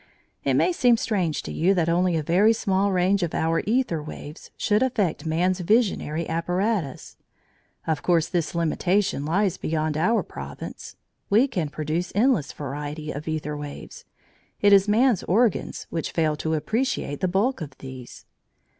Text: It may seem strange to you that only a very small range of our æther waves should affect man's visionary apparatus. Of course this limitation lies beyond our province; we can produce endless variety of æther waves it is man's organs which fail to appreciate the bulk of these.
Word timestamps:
It 0.43 0.55
may 0.55 0.71
seem 0.71 0.97
strange 0.97 1.43
to 1.43 1.51
you 1.53 1.75
that 1.75 1.87
only 1.87 2.17
a 2.17 2.23
very 2.23 2.53
small 2.53 2.91
range 2.91 3.21
of 3.21 3.35
our 3.35 3.61
æther 3.61 4.03
waves 4.03 4.49
should 4.57 4.81
affect 4.81 5.27
man's 5.27 5.59
visionary 5.59 6.27
apparatus. 6.27 7.17
Of 7.85 8.01
course 8.01 8.27
this 8.27 8.55
limitation 8.55 9.25
lies 9.25 9.57
beyond 9.57 9.97
our 9.97 10.23
province; 10.23 10.95
we 11.29 11.47
can 11.47 11.69
produce 11.69 12.11
endless 12.15 12.51
variety 12.51 13.11
of 13.11 13.25
æther 13.25 13.55
waves 13.55 14.05
it 14.59 14.73
is 14.73 14.87
man's 14.87 15.21
organs 15.25 15.85
which 15.91 16.11
fail 16.13 16.35
to 16.37 16.55
appreciate 16.55 17.19
the 17.19 17.27
bulk 17.27 17.61
of 17.61 17.77
these. 17.77 18.25